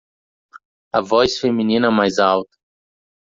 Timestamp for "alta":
2.17-2.57